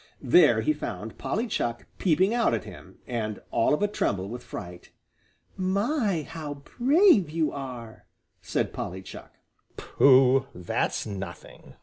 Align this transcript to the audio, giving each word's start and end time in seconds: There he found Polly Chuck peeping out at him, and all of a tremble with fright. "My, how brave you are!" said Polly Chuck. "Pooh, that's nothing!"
There 0.23 0.61
he 0.61 0.73
found 0.73 1.19
Polly 1.19 1.45
Chuck 1.47 1.85
peeping 1.99 2.33
out 2.33 2.55
at 2.55 2.63
him, 2.63 2.97
and 3.05 3.39
all 3.51 3.71
of 3.71 3.83
a 3.83 3.87
tremble 3.87 4.29
with 4.29 4.43
fright. 4.43 4.89
"My, 5.55 6.25
how 6.27 6.55
brave 6.79 7.29
you 7.29 7.51
are!" 7.51 8.07
said 8.41 8.73
Polly 8.73 9.03
Chuck. 9.03 9.35
"Pooh, 9.77 10.47
that's 10.55 11.05
nothing!" 11.05 11.75